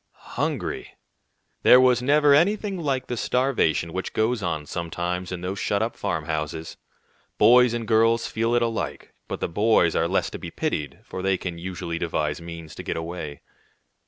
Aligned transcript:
Hungry! 0.33 0.95
There 1.61 1.77
never 1.77 1.79
was 1.79 2.01
anything 2.41 2.79
like 2.79 3.05
the 3.05 3.15
starvation 3.15 3.93
which 3.93 4.13
goes 4.13 4.41
on 4.41 4.65
sometimes 4.65 5.31
in 5.31 5.41
those 5.41 5.59
shut 5.59 5.83
up 5.83 5.95
farmhouses. 5.95 6.75
Boys 7.37 7.75
and 7.75 7.87
girls 7.87 8.25
feel 8.25 8.55
it 8.55 8.63
alike; 8.63 9.13
but 9.27 9.41
the 9.41 9.47
boys 9.47 9.95
are 9.95 10.07
less 10.07 10.31
to 10.31 10.39
be 10.39 10.49
pitied, 10.49 11.01
for 11.03 11.21
they 11.21 11.37
can 11.37 11.59
usually 11.59 11.99
devise 11.99 12.41
means 12.41 12.73
to 12.73 12.81
get 12.83 12.97
away. 12.97 13.41